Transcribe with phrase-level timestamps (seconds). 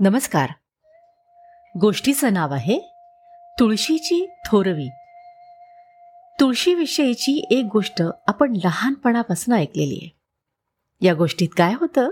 [0.00, 0.50] नमस्कार.
[1.80, 2.78] गोष्टीचं नाव आहे
[3.60, 4.88] तुळशीची थोरवी.
[6.40, 10.16] तुळशीविषयीची एक गोष्ट आपण लहानपणापासून ऐकलेली आहे.
[11.06, 12.10] या गोष्टीत काय होतं?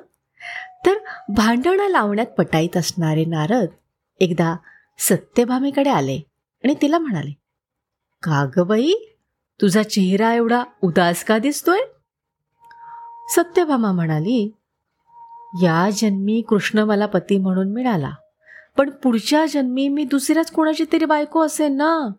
[0.87, 0.92] तर
[1.29, 3.67] भांडणं लावण्यात पटाईत असणारे नारद
[4.21, 4.56] एकदा
[4.99, 6.21] सत्यभामेकडे आले
[6.64, 7.33] आणि तिला म्हणाले
[8.22, 8.92] का ग बाई
[9.62, 11.80] तुझा चेहरा एवढा उदास का दिसतोय?
[13.28, 14.54] सत्यभामा म्हणाली
[15.62, 18.10] या जन्मी कृष्ण मला पती म्हणून मिळाला.
[18.77, 22.10] पण पुढच्या जन्मी मी दुसऱ्याच कोणाची तरी बायको असेल ना?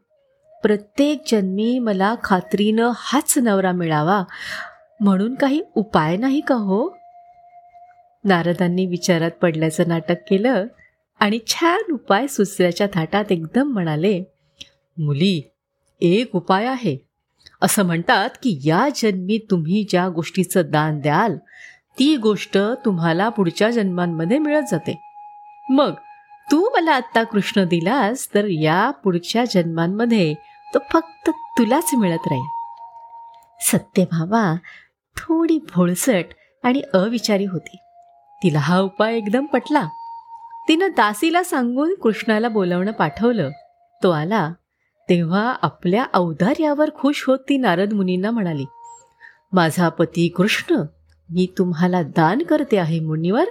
[0.63, 4.23] प्रत्येक जन्मी मला खात्रीनं हाच नवरा मिळावा
[4.99, 6.97] म्हणून काही उपाय नाही का हो?
[8.23, 10.65] नारदांनी विचारात पडल्याचं नाटक केलं
[11.19, 14.23] आणि छान उपाय सुसऱ्याच्या थाटात एकदम म्हणाले
[14.97, 15.41] मुली
[16.01, 16.97] एक उपाय आहे.
[17.61, 21.37] असं म्हणतात की या जन्मी तुम्ही ज्या गोष्टीचं दान द्याल
[21.99, 25.01] ती गोष्ट तुम्हाला पुढच्या जन्मांमध्ये मिळत जाते.
[25.69, 25.93] मग
[26.51, 30.33] तू मला आत्ता कृष्ण दिलास तर या पुढच्या जन्मांमध्ये
[30.73, 32.47] तो फक्त तुलाच मिळत राहील.
[33.61, 34.55] सत्यभामा
[35.17, 36.23] थोडी भोळसट
[36.63, 37.77] आणि अविचारी होती.
[38.43, 39.87] तिला हा उपाय एकदम पटला.
[40.67, 43.49] तिनं दासीला सांगून कृष्णाला बोलावणं पाठवलं.
[44.03, 44.51] तो आला.
[45.09, 48.65] तेव्हा आपल्या औदार्यावर खुश होत ती नारद मुनींना म्हणाली
[49.53, 50.75] माझा पती कृष्ण
[51.29, 53.45] मी तुम्हाला दान करते आहे मुनिवर.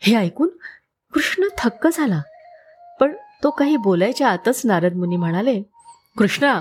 [0.00, 0.48] हे ऐकून
[1.14, 2.20] कृष्ण थक्क झाला.
[3.00, 5.62] पण तो काही बोलायच्या आतच नारद मुनी म्हणाले
[6.18, 6.60] कृष्णा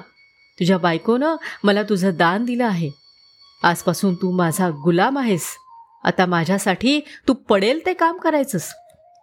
[0.59, 2.91] तुझ्या बायकोनं मला तुझं दान दिलं आहे.
[3.63, 5.47] आजपासून तू माझा गुलाम आहेस.
[6.03, 8.73] आता माझ्यासाठी तू पडेल ते काम करायचंस.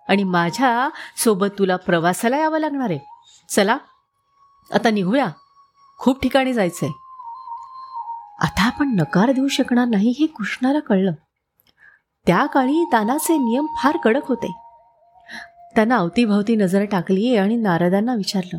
[0.08, 2.98] आणि माझ्या सोबत तुला प्रवासाला यावं लागणार आहे.
[3.50, 3.78] चला
[4.74, 5.26] आता निघूया.
[5.98, 7.07] खूप ठिकाणी जायचं आहे
[8.39, 11.12] आता आपण नकार देऊ शकणार नाही हे कृष्णाला कळलं.
[12.27, 14.61] त्या काळी दानाचे नियम फार कडक होते.
[15.75, 18.59] त्यांना अवतीभवती नजर टाकली आणि नारदांना विचारलं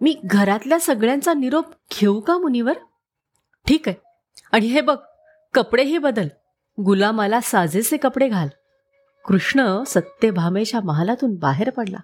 [0.00, 2.72] मी घरातल्या सगळ्यांचा निरोप घेऊ का मुनीवर?
[3.66, 4.00] ठीक आहे.
[4.52, 4.96] आणि हे बघ
[5.54, 6.28] कपडेही बदल.
[6.82, 8.48] गुलामाला साजेसे कपडे घाल.
[9.24, 11.98] कृष्ण सत्यभामेच्या महालातून बाहेर पडला.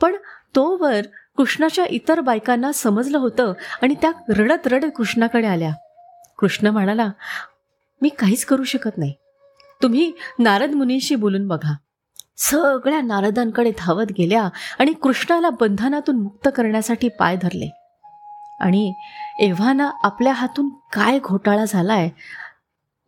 [0.00, 0.16] पण
[0.56, 1.00] तोवर
[1.36, 3.52] कृष्णाच्या इतर बायकांना समजलं होतं
[3.82, 5.72] आणि त्या रडत रडत कृष्णाकडे आल्या.
[6.38, 7.08] कृष्ण म्हणाला
[8.02, 9.14] मी काहीच करू शकत नाही.
[9.82, 11.74] तुम्ही नारद मुनींशी बोलून बघा.
[12.36, 17.76] सगळ्या नारदांकडे धावत गेल्या आणि कृष्णाला बंधनातून मुक्त करण्यासाठी पाय धरले.
[18.60, 18.94] आणि
[19.40, 22.08] एव्हाना आपल्या हातून काय घोटाळा झालाय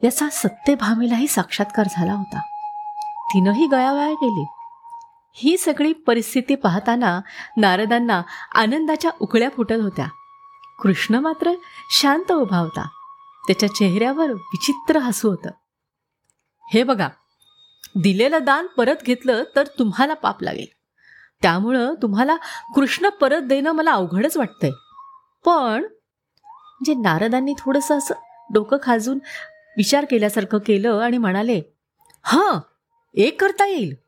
[0.02, 2.38] याचा सत्यभामीलाही साक्षात्कार झाला होता.
[3.34, 4.46] तिनंही गयावया गेली.
[5.34, 7.20] ही सगळी परिस्थिती पाहताना
[7.56, 8.22] नारदांना
[8.54, 10.06] आनंदाच्या उकळ्या फुटत होत्या.
[10.82, 11.52] कृष्ण मात्र
[11.90, 12.88] शांत उभा होता.
[13.46, 15.50] त्याच्या चेहऱ्यावर विचित्र हसू होतं.
[16.72, 17.08] हे बघा
[17.96, 20.66] दिलेलं दान परत घेतलं तर तुम्हाला पाप लागेल.
[21.42, 22.36] त्यामुळं तुम्हाला
[22.74, 24.70] कृष्ण परत देणं मला अवघडच वाटतंय.
[25.44, 25.86] पण
[26.84, 28.14] जे नारदांनी थोडंसं असं
[28.52, 29.18] डोकं खाजून
[29.76, 31.60] विचार केल्यासारखं केलं आणि म्हणाले
[32.22, 32.58] हां
[33.14, 34.01] एक करता येईल.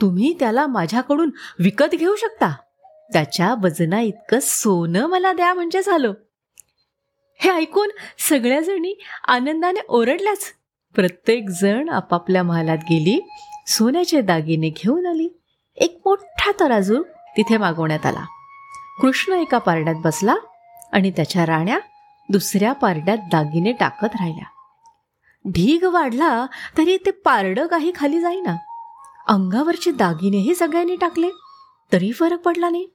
[0.00, 2.54] तुम्ही त्याला माझ्याकडून विकत घेऊ शकता.
[3.12, 6.12] त्याच्या वजना इतकं सोनं मला द्या म्हणजे झालं.
[7.40, 7.88] हे ऐकून
[8.28, 8.94] सगळ्याजणी
[9.28, 10.38] आनंदाने ओरडल्याच.
[10.94, 13.28] प्रत्येक जण आपापल्या महालात गेली
[13.66, 15.28] सोन्याचे दागिने घेऊन आली.
[15.76, 17.02] एक मोठा तराजू
[17.36, 18.24] तिथे मागवण्यात आला.
[19.00, 20.34] कृष्ण एका पारड्यात बसला
[20.92, 21.78] आणि त्याच्या राण्या
[22.28, 24.44] दुसऱ्या पारड्यात दागिने टाकत राहिल्या.
[25.48, 26.46] ढीग वाढला
[26.76, 28.56] तरी ते पारडं काही खाली जाईना.
[29.30, 31.30] अंगावरचे दागिनेही सगळ्यांनी टाकले.
[31.92, 32.88] तरी फरक पडला नाही.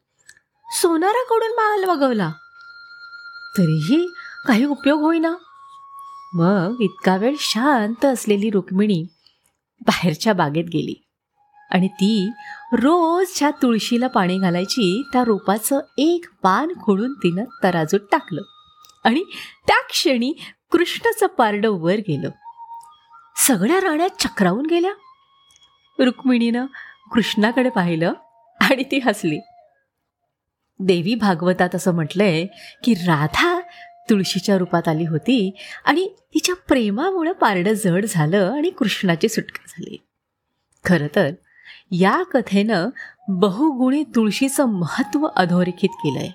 [0.81, 2.31] सोनाराकडून माल वगवला.
[3.57, 4.07] तरीही
[4.47, 5.35] काही उपयोग होईना.
[6.33, 9.05] मग इतका वेळ शांत असलेली रुक्मिणी
[9.81, 11.07] बाहेरच्या बागेत गेली.
[11.71, 12.29] आणि ती
[12.73, 18.41] रोज ज्या तुळशीला पाणी घालायची त्या रोपाचं एक पान खोडून तिनं तराजूत टाकलं.
[19.03, 19.23] आणि
[19.67, 20.33] त्या क्षणी
[20.71, 22.29] कृष्णाचं पारडं वर गेलं.
[23.47, 24.91] सगळ्या राण्या चक्रावून गेल्या.
[25.99, 26.65] रुक्मिणीनं
[27.13, 28.13] कृष्णाकडे पाहिलं
[28.61, 29.39] आणि ती हसली.
[30.79, 32.45] देवी भागवतात असं म्हटलंय
[32.83, 33.59] की राधा
[34.09, 35.55] तुळशीच्या रूपात आली होती
[35.85, 39.97] आणि तिच्या प्रेमामुळं पारडं जड झालं आणि कृष्णाची सुटका झाली.
[40.85, 41.29] खरं तर
[41.91, 42.89] या कथेनं
[43.27, 46.29] बहुगुणी तुळशीचं महत्त्व अधोरेखित केलंय.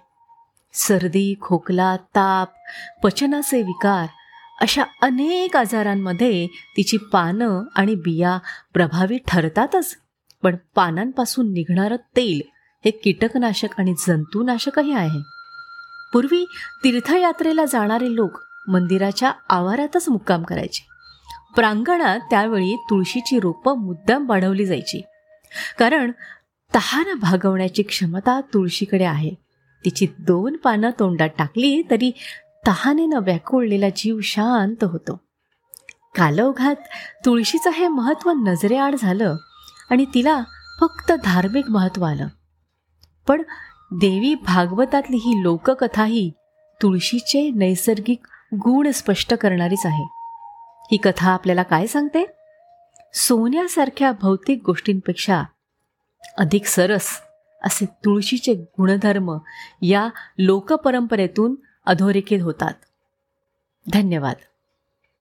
[0.73, 2.49] सर्दी खोकला ताप
[3.03, 4.07] पचनाचे विकार
[4.61, 8.39] अशा अनेक आजारांमध्ये तिची पानं आणि बिया
[8.75, 9.97] प्रभावी ठरतातच.
[10.43, 12.41] पण पानांपासून निघणारं तेल
[12.85, 15.19] हे कीटकनाशक आणि जंतुनाशकही आहे.
[16.13, 16.45] पूर्वी
[16.85, 18.31] तीर्थयात्रेला जाणारे लोक
[18.69, 20.87] मंदिराच्या आवारातच मुक्काम करायचे.
[21.57, 25.03] प्रांगणात त्यावेळी तुळशीची रोपं मुद्दाम वाढवली जायची.
[25.79, 26.11] कारण
[26.75, 29.31] तहान भागवण्याची क्षमता तुळशीकडे आहे.
[29.85, 32.11] तिची दोन पानं तोंडात टाकली तरी
[32.67, 35.21] तहानेनं व्याकुळलेला जीव शांत होतो.
[36.15, 36.77] कालौघात
[37.25, 39.37] तुळशीचं हे महत्त्व नजरेआड झालं
[39.91, 40.43] आणि तिला
[40.81, 42.27] फक्त धार्मिक महत्त्व आलं.
[43.29, 43.43] पण
[43.93, 46.33] देवी भागवतातली ही लोककथाही
[46.83, 50.05] तुळशीचे नैसर्गिक गुण स्पष्ट करणारीच आहे.
[50.93, 52.27] ही कथा आपल्याला काय सांगते?
[53.15, 55.43] सोन्यासारख्या भौतिक गोष्टींपेक्षा
[56.39, 57.09] अधिक सरस
[57.65, 59.39] असे तुळशीचे गुणधर्म
[59.83, 60.09] या
[60.39, 61.55] लोकपरंपरेतून
[61.87, 62.73] अधोरेखित होतात.
[63.93, 64.37] धन्यवाद.